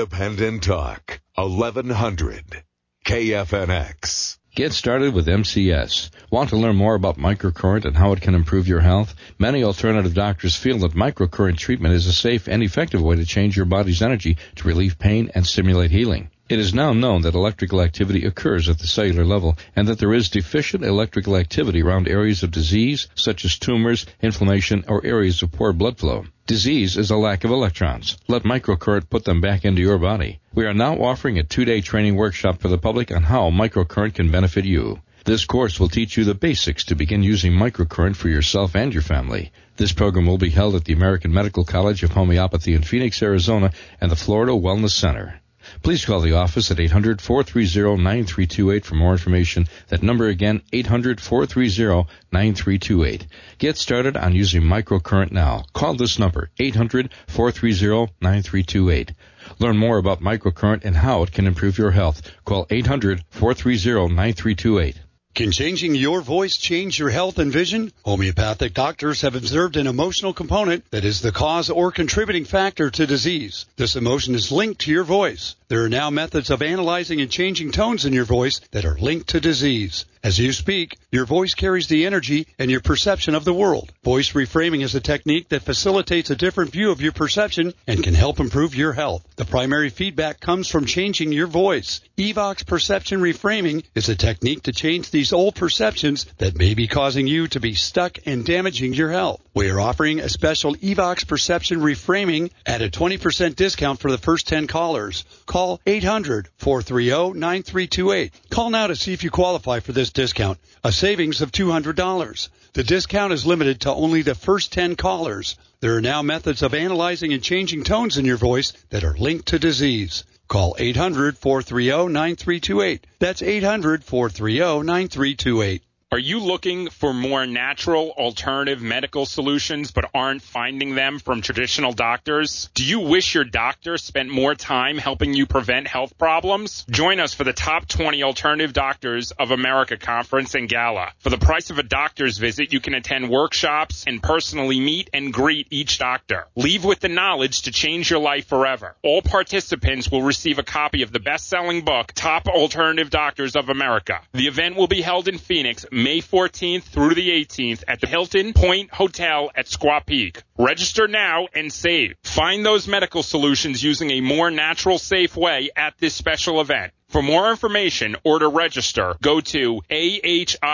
[0.04, 2.64] Independent Talk, 1100
[3.06, 4.38] KFNX.
[4.54, 6.10] Get started with MCS.
[6.30, 9.16] Want to learn more about microcurrent and how it can improve your health?
[9.40, 13.56] Many alternative doctors feel that microcurrent treatment is a safe and effective way to change
[13.56, 16.30] your body's energy to relieve pain and stimulate healing.
[16.50, 20.14] It is now known that electrical activity occurs at the cellular level and that there
[20.14, 25.54] is deficient electrical activity around areas of disease such as tumors, inflammation, or areas of
[25.54, 26.26] poor blood flow.
[26.46, 28.18] Disease is a lack of electrons.
[28.28, 30.42] Let microcurrent put them back into your body.
[30.54, 34.30] We are now offering a two-day training workshop for the public on how microcurrent can
[34.30, 35.00] benefit you.
[35.24, 39.04] This course will teach you the basics to begin using microcurrent for yourself and your
[39.04, 39.54] family.
[39.78, 43.72] This program will be held at the American Medical College of Homeopathy in Phoenix, Arizona
[44.02, 45.40] and the Florida Wellness Center.
[45.82, 49.68] Please call the office at 800-430-9328 for more information.
[49.88, 53.26] That number again, 800-430-9328.
[53.58, 55.64] Get started on using microcurrent now.
[55.74, 59.16] Call this number, 800-430-9328.
[59.60, 62.22] Learn more about microcurrent and how it can improve your health.
[62.46, 64.96] Call 800-430-9328.
[65.36, 67.92] Can changing your voice change your health and vision?
[68.04, 73.08] Homeopathic doctors have observed an emotional component that is the cause or contributing factor to
[73.08, 73.66] disease.
[73.76, 75.56] This emotion is linked to your voice.
[75.70, 79.30] There are now methods of analyzing and changing tones in your voice that are linked
[79.30, 80.06] to disease.
[80.26, 83.92] As you speak, your voice carries the energy and your perception of the world.
[84.06, 88.14] Voice reframing is a technique that facilitates a different view of your perception and can
[88.14, 89.28] help improve your health.
[89.36, 92.00] The primary feedback comes from changing your voice.
[92.18, 97.28] Evox perception reframing is a technique to change these old perceptions that may be causing
[97.28, 99.42] you to be stuck and damaging your health.
[99.54, 104.48] We are offering a special Evox perception reframing at a 20% discount for the first
[104.48, 105.26] 10 callers.
[105.46, 108.32] Call 800-430-9328.
[108.50, 112.50] Call now to see if you qualify for this discount, a savings of $200.
[112.74, 115.58] The discount is limited to only the first 10 callers.
[115.80, 119.50] There are now methods of analyzing and changing tones in your voice that are linked
[119.50, 120.24] to disease.
[120.48, 123.02] Call 800-430-9328.
[123.20, 125.82] That's 800-430-9328.
[126.14, 131.92] Are you looking for more natural alternative medical solutions but aren't finding them from traditional
[131.92, 132.70] doctors?
[132.76, 136.86] Do you wish your doctor spent more time helping you prevent health problems?
[136.88, 141.14] Join us for the Top 20 Alternative Doctors of America conference and gala.
[141.18, 145.34] For the price of a doctor's visit, you can attend workshops and personally meet and
[145.34, 146.46] greet each doctor.
[146.56, 148.96] Leave with the knowledge to change your life forever.
[149.02, 154.22] All participants will receive a copy of the best-selling book, Top Alternative Doctors of America.
[154.34, 158.52] The event will be held in Phoenix, May 14th through the 18th at the Hilton
[158.52, 160.44] Point Hotel at Squaw Peak.
[160.58, 162.16] Register now and save.
[162.24, 166.92] Find those medical solutions using a more natural, safe way at this special event.
[167.08, 170.66] For more information or to register, go to ahima.us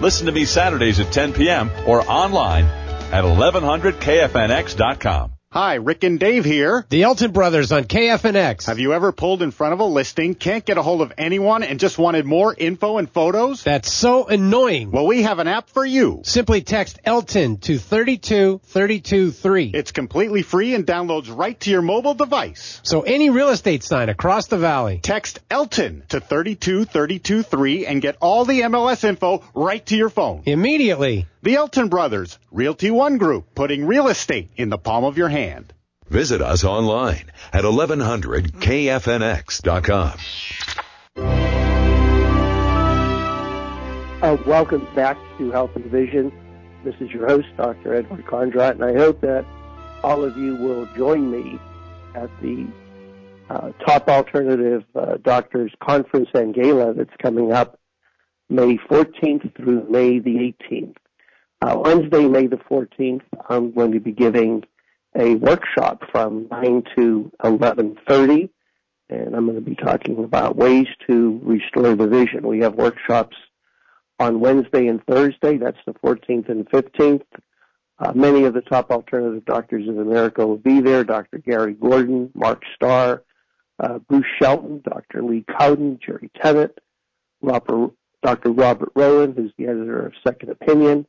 [0.01, 1.69] Listen to me Saturdays at 10 p.m.
[1.85, 5.34] or online at 1100kfnx.com.
[5.55, 6.85] Hi, Rick and Dave here.
[6.89, 8.65] The Elton Brothers on KFNX.
[8.65, 11.63] Have you ever pulled in front of a listing, can't get a hold of anyone,
[11.63, 13.63] and just wanted more info and photos?
[13.63, 14.91] That's so annoying.
[14.91, 16.19] Well, we have an app for you.
[16.25, 19.71] Simply text Elton to 32323.
[19.73, 22.81] It's completely free and downloads right to your mobile device.
[22.83, 24.99] So any real estate sign across the valley.
[25.01, 30.43] Text Elton to 32323 and get all the MLS info right to your phone.
[30.45, 31.27] Immediately.
[31.45, 35.71] The Elton Brothers, Realty One Group, putting real estate in the palm of your hand.
[36.07, 40.17] Visit us online at 1100kfnx.com.
[44.23, 46.31] Uh, welcome back to Healthy Vision.
[46.83, 47.93] This is your host, Dr.
[47.93, 49.45] Edward Kondrot, and I hope that
[50.03, 51.59] all of you will join me
[52.15, 52.65] at the
[53.51, 57.79] uh, Top Alternative uh, Doctors Conference and Gala that's coming up
[58.49, 60.95] May 14th through May the 18th.
[61.61, 64.63] Uh, Wednesday, May the 14th, I'm going to be giving
[65.17, 68.49] a workshop from 9 to 11.30,
[69.09, 72.45] and I'm going to be talking about ways to restore the vision.
[72.45, 73.37] We have workshops
[74.19, 75.57] on Wednesday and Thursday.
[75.57, 77.23] That's the 14th and 15th.
[77.97, 81.05] Uh, many of the top alternative doctors of America will be there.
[81.05, 81.37] Dr.
[81.37, 83.23] Gary Gordon, Mark Starr,
[83.79, 85.23] uh, Bruce Shelton, Dr.
[85.23, 86.77] Lee Cowden, Jerry Tennant,
[87.41, 87.91] Robert,
[88.21, 88.51] Dr.
[88.51, 91.05] Robert Rowen, who's the editor of Second Opinion,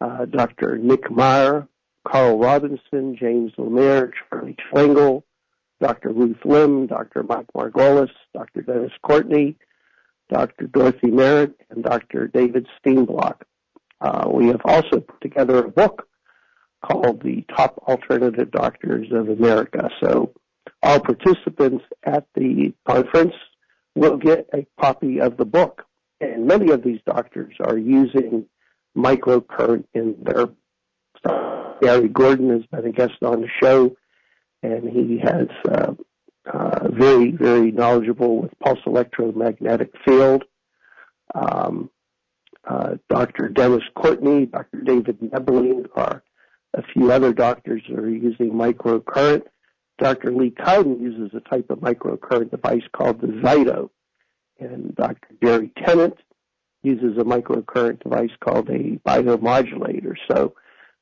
[0.00, 0.78] uh, Dr.
[0.78, 1.68] Nick Meyer,
[2.06, 5.22] Carl Robinson, James Lemaire, Charlie Schwengel,
[5.80, 6.10] Dr.
[6.10, 7.22] Ruth Lim, Dr.
[7.22, 8.62] Mike Margolis, Dr.
[8.62, 9.56] Dennis Courtney,
[10.28, 10.66] Dr.
[10.66, 12.28] Dorothy Merritt, and Dr.
[12.28, 13.42] David Steenblock.
[14.00, 16.08] Uh, we have also put together a book
[16.84, 19.90] called The Top Alternative Doctors of America.
[20.00, 20.32] So
[20.82, 23.34] all participants at the conference
[23.94, 25.84] will get a copy of the book.
[26.20, 28.46] And many of these doctors are using
[28.96, 30.16] microcurrent in
[31.18, 31.44] stuff.
[31.80, 33.96] Gary Gordon has been a guest on the show,
[34.62, 35.94] and he has uh,
[36.52, 40.44] uh, very, very knowledgeable with pulse electromagnetic field.
[41.34, 41.90] Um,
[42.66, 43.48] uh, Dr.
[43.48, 44.80] Dennis Courtney, Dr.
[44.82, 46.22] David Nebeling are
[46.74, 49.44] a few other doctors that are using microcurrent.
[49.98, 50.32] Dr.
[50.32, 53.90] Lee Cowden uses a type of microcurrent device called the Zyto.
[54.60, 55.28] And Dr.
[55.42, 56.18] Jerry Tennant
[56.82, 60.14] uses a microcurrent device called a biomodulator.
[60.30, 60.54] So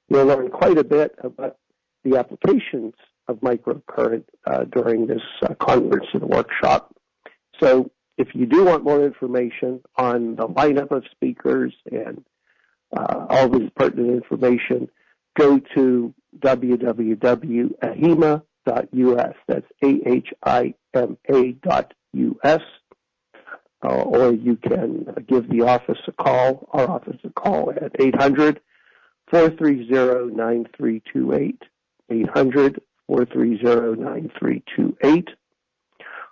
[0.09, 1.57] you'll learn quite a bit about
[2.05, 2.95] the applications
[3.29, 6.95] of microcurrent uh, during this uh, conference and workshop.
[7.61, 12.25] So if you do want more information on the lineup of speakers and
[12.97, 14.89] uh, all this pertinent information,
[15.37, 16.95] go to www.ahima.us.
[19.49, 22.61] That's A-H-I-M-A dot U-S.
[23.85, 28.61] Uh, or you can give the office a call, our office a call at 800
[29.31, 31.63] 430 9328.
[32.09, 35.29] 800 430 9328.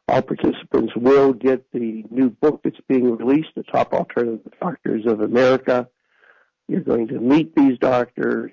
[0.06, 5.20] All participants will get the new book that's being released, The Top Alternative Doctors of
[5.20, 5.88] America.
[6.68, 8.52] You're going to meet these doctors,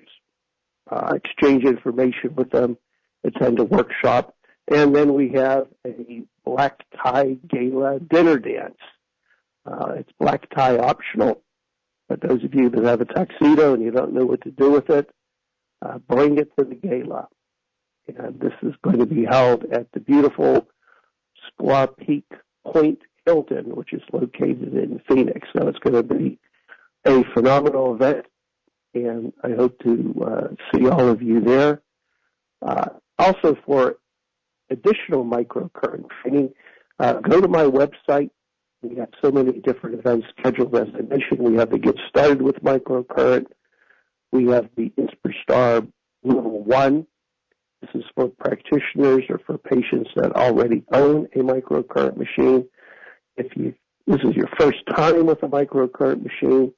[0.90, 2.78] uh, exchange information with them,
[3.24, 4.34] attend a workshop,
[4.70, 8.78] and then we have a black tie gala dinner dance.
[9.64, 11.42] Uh, it's black tie optional,
[12.08, 14.70] but those of you that have a tuxedo and you don't know what to do
[14.70, 15.08] with it,
[15.82, 17.28] uh, bring it to the gala.
[18.08, 20.66] And this is going to be held at the beautiful
[21.60, 22.26] Squaw Peak
[22.64, 25.48] Point Hilton, which is located in Phoenix.
[25.56, 26.38] So it's going to be
[27.04, 28.26] a phenomenal event,
[28.94, 31.82] and I hope to uh, see all of you there.
[32.60, 33.96] Uh, also, for
[34.72, 36.52] additional microcurrent training,
[36.98, 38.30] uh, go to my website.
[38.82, 40.74] We have so many different events scheduled.
[40.74, 43.46] As I mentioned, we have the Get Started with Microcurrent.
[44.32, 45.86] We have the InspirStar
[46.24, 47.06] Level 1.
[47.82, 52.66] This is for practitioners or for patients that already own a microcurrent machine.
[53.36, 53.74] If you
[54.06, 56.72] this is your first time with a microcurrent machine,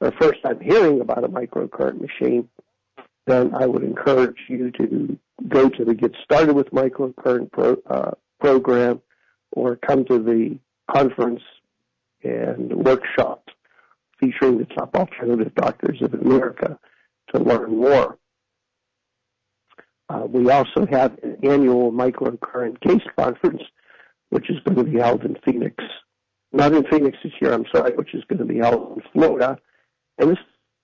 [0.00, 2.48] or first time hearing about a microcurrent machine,
[3.30, 5.18] then I would encourage you to
[5.48, 9.00] go to the Get Started with Microcurrent pro, uh, program
[9.52, 10.58] or come to the
[10.90, 11.42] conference
[12.22, 13.48] and workshop
[14.18, 16.78] featuring the top alternative doctors of America
[17.32, 18.18] to learn more.
[20.08, 23.62] Uh, we also have an annual microcurrent case conference,
[24.30, 25.76] which is going to be held in Phoenix.
[26.52, 29.56] Not in Phoenix this year, I'm sorry, which is going to be held in Florida.
[30.18, 30.38] And this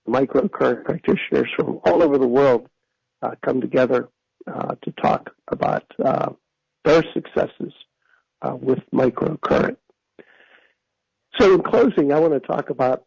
[0.07, 2.67] microcurrent practitioners from all over the world
[3.21, 4.09] uh, come together
[4.47, 6.31] uh, to talk about uh,
[6.85, 7.73] their successes
[8.41, 9.77] uh, with microcurrent.
[11.39, 13.03] So in closing, I want to talk about,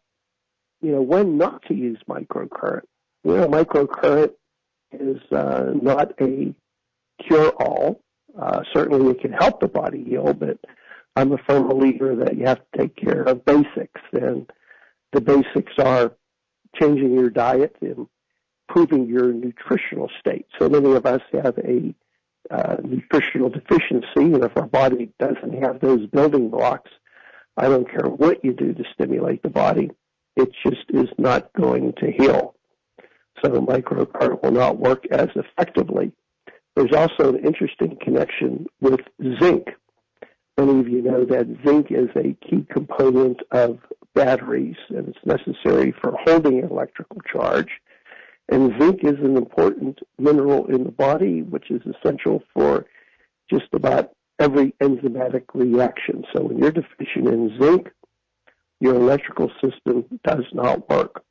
[0.81, 2.83] you know, when not to use microcurrent.
[3.23, 4.31] You know, microcurrent
[4.91, 6.53] is uh, not a
[7.27, 8.01] cure-all.
[8.39, 10.57] Uh, certainly, it can help the body heal, but
[11.15, 14.49] I'm a firm believer that you have to take care of basics, and
[15.11, 16.13] the basics are
[16.79, 18.07] changing your diet and
[18.69, 20.45] improving your nutritional state.
[20.59, 21.93] So many of us have a
[22.49, 26.91] uh, nutritional deficiency, and if our body doesn't have those building blocks,
[27.57, 29.91] I don't care what you do to stimulate the body,
[30.35, 32.55] it just is not going to heal
[33.43, 36.11] so the microcurrent will not work as effectively.
[36.75, 39.01] There's also an interesting connection with
[39.41, 39.67] zinc.
[40.57, 43.79] Many of you know that zinc is a key component of
[44.13, 47.69] batteries and it's necessary for holding an electrical charge.
[48.49, 52.85] And zinc is an important mineral in the body, which is essential for
[53.49, 56.25] just about every enzymatic reaction.
[56.33, 57.89] So when you're deficient in zinc,
[58.79, 61.23] your electrical system does not work.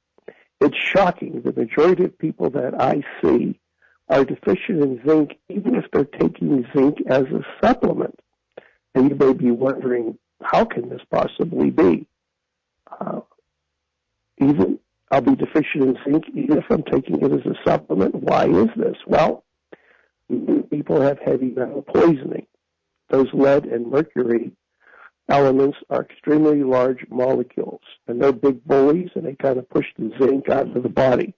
[0.60, 1.42] It's shocking.
[1.42, 3.58] The majority of people that I see
[4.08, 8.18] are deficient in zinc, even if they're taking zinc as a supplement.
[8.94, 12.06] And you may be wondering, how can this possibly be?
[12.98, 13.20] Uh,
[14.40, 14.78] even
[15.10, 18.14] I'll be deficient in zinc even if I'm taking it as a supplement.
[18.14, 18.96] Why is this?
[19.06, 19.44] Well,
[20.70, 22.46] people have heavy metal poisoning.
[23.08, 24.52] Those lead and mercury
[25.28, 30.12] elements are extremely large molecules, and they're big bullies, and they kind of push the
[30.20, 31.34] zinc out of the body.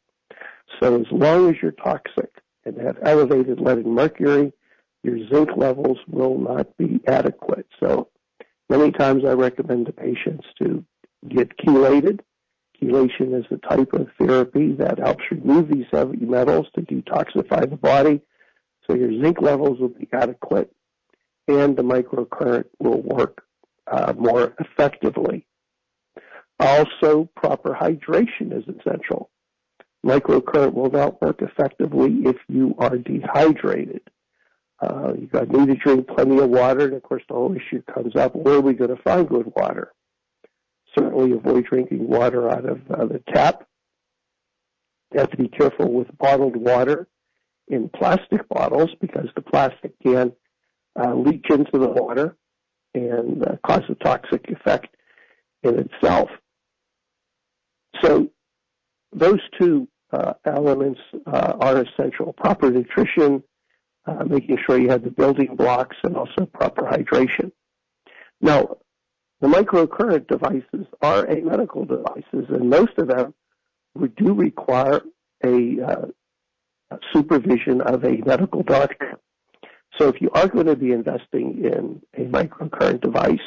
[0.81, 2.31] So as long as you're toxic
[2.65, 4.53] and have elevated lead and mercury,
[5.03, 7.67] your zinc levels will not be adequate.
[7.81, 8.09] So
[8.69, 10.85] many times I recommend to patients to
[11.29, 12.21] get chelated.
[12.81, 17.77] Chelation is a type of therapy that helps remove these heavy metals to detoxify the
[17.77, 18.21] body
[18.87, 20.75] so your zinc levels will be adequate
[21.49, 23.45] and the microcurrent will work
[23.91, 25.47] uh, more effectively.
[26.59, 29.31] Also, proper hydration is essential.
[30.05, 34.03] Microcurrent will not work effectively if you are dehydrated.
[34.81, 38.17] Uh, you need to drink plenty of water, and of course the whole issue comes
[38.17, 39.93] up: where are we going to find good water?
[40.99, 43.67] Certainly, avoid drinking water out of uh, the tap.
[45.13, 47.09] You have to be careful with bottled water
[47.69, 50.33] in plastic bottles because the plastic can
[50.99, 52.37] uh, leach into the water
[52.95, 54.95] and uh, cause a toxic effect
[55.63, 56.29] in itself.
[58.03, 58.31] So
[59.13, 62.33] those two uh, elements uh, are essential.
[62.33, 63.43] Proper nutrition,
[64.07, 67.53] uh, making sure you have the building blocks, and also proper hydration.
[68.41, 68.77] Now,
[69.43, 73.35] the microcurrent devices are a medical devices, and most of them
[73.97, 75.03] would do require
[75.45, 79.19] a uh, supervision of a medical doctor.
[79.99, 83.41] So if you are going to be investing in a microcurrent device,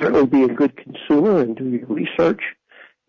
[0.00, 2.40] certainly be a good consumer and do your research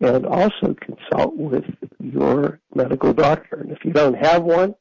[0.00, 1.64] and also consult with
[2.00, 3.56] your medical doctor.
[3.56, 4.74] And if you don't have one,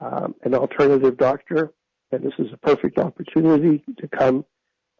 [0.00, 1.72] um, an alternative doctor,
[2.12, 4.44] and this is a perfect opportunity to come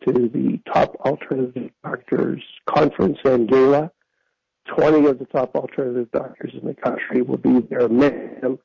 [0.07, 3.91] to the top alternative doctors conference and gala.
[4.77, 7.89] 20 of the top alternative doctors in the country will be there.
[7.89, 8.59] Many of them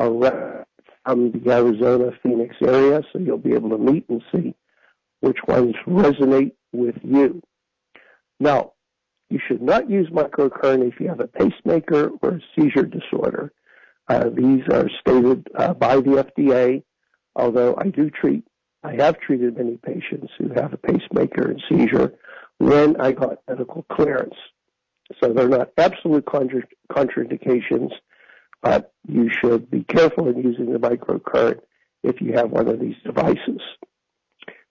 [0.00, 0.66] are
[1.04, 4.54] from the Arizona Phoenix area, so you'll be able to meet and see
[5.20, 7.42] which ones resonate with you.
[8.40, 8.72] Now,
[9.30, 13.52] you should not use microcurrent if you have a pacemaker or a seizure disorder.
[14.08, 16.82] Uh, these are stated uh, by the FDA,
[17.34, 18.44] although I do treat,
[18.84, 22.12] I have treated many patients who have a pacemaker and seizure
[22.58, 24.34] when I got medical clearance.
[25.22, 27.92] So they're not absolute contra- contraindications,
[28.62, 31.60] but you should be careful in using the microcurrent
[32.02, 33.60] if you have one of these devices.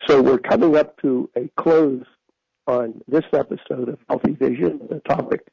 [0.07, 2.05] So we're coming up to a close
[2.67, 4.79] on this episode of Healthy Vision.
[4.89, 5.47] The topic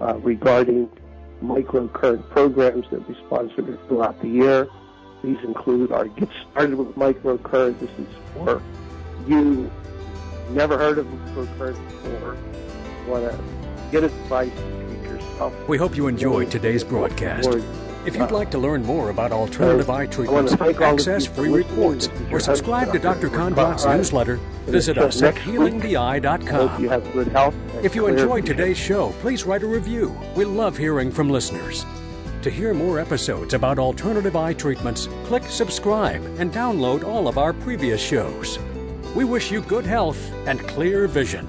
[0.00, 0.90] uh, regarding
[1.42, 4.68] microcurrent programs that we sponsor throughout the year.
[5.26, 7.80] These include our Get Started with Microcurrent.
[7.80, 8.62] This is for
[9.26, 9.68] you
[10.50, 12.36] never heard of microcurrent before,
[13.08, 13.36] want to
[13.90, 14.52] get advice
[15.68, 17.50] we hope you enjoyed today's broadcast.
[18.06, 22.08] If you'd uh, like to learn more about alternative uh, eye treatments, access free reports,
[22.30, 23.28] or subscribe to Dr.
[23.28, 27.84] Kondrot's newsletter, visit us at healingtheeye.com.
[27.84, 30.18] If you enjoyed today's show, please write a review.
[30.34, 31.84] We love hearing from listeners.
[32.46, 37.52] To hear more episodes about alternative eye treatments, click subscribe and download all of our
[37.52, 38.60] previous shows.
[39.16, 41.48] We wish you good health and clear vision.